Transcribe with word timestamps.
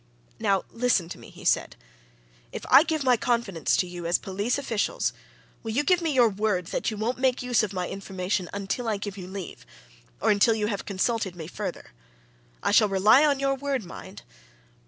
"Now, 0.39 0.63
listen 0.71 1.09
to 1.09 1.19
me!" 1.19 1.29
he 1.29 1.45
said. 1.45 1.75
"If 2.51 2.65
I 2.71 2.81
give 2.81 3.03
my 3.03 3.17
confidence 3.17 3.77
to 3.77 3.85
you, 3.85 4.07
as 4.07 4.17
police 4.17 4.57
officials, 4.57 5.13
will 5.61 5.73
you 5.73 5.83
give 5.83 6.01
me 6.01 6.11
your 6.11 6.27
word 6.27 6.65
that 6.73 6.89
you 6.89 6.97
won't 6.97 7.19
make 7.19 7.43
use 7.43 7.61
of 7.61 7.71
my 7.71 7.87
information 7.87 8.49
until 8.51 8.87
I 8.87 8.97
give 8.97 9.15
you 9.15 9.27
leave 9.27 9.63
or 10.19 10.31
until 10.31 10.55
you 10.55 10.65
have 10.65 10.85
consulted 10.85 11.35
me 11.35 11.45
further? 11.45 11.91
I 12.63 12.71
shall 12.71 12.89
rely 12.89 13.23
on 13.23 13.39
your 13.39 13.53
word, 13.53 13.85
mind!" 13.85 14.23